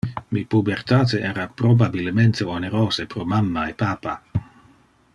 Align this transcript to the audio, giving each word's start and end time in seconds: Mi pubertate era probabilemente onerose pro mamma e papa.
Mi 0.35 0.41
pubertate 0.53 1.19
era 1.31 1.45
probabilemente 1.61 2.43
onerose 2.55 3.05
pro 3.13 3.23
mamma 3.35 3.69
e 3.69 3.73
papa. 3.87 4.13